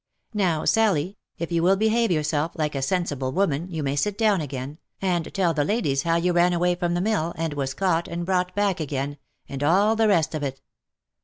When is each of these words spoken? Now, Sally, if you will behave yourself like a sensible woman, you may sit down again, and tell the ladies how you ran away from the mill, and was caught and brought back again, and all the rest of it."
Now, 0.33 0.65
Sally, 0.65 1.19
if 1.37 1.51
you 1.51 1.61
will 1.61 1.75
behave 1.75 2.09
yourself 2.09 2.53
like 2.55 2.73
a 2.73 2.81
sensible 2.81 3.31
woman, 3.31 3.67
you 3.69 3.83
may 3.83 3.95
sit 3.95 4.17
down 4.17 4.41
again, 4.41 4.79
and 4.99 5.31
tell 5.31 5.53
the 5.53 5.63
ladies 5.63 6.01
how 6.01 6.15
you 6.15 6.33
ran 6.33 6.53
away 6.53 6.73
from 6.73 6.95
the 6.95 7.01
mill, 7.01 7.33
and 7.37 7.53
was 7.53 7.75
caught 7.75 8.07
and 8.07 8.25
brought 8.25 8.55
back 8.55 8.79
again, 8.79 9.19
and 9.47 9.61
all 9.61 9.95
the 9.95 10.07
rest 10.07 10.33
of 10.33 10.41
it." 10.41 10.59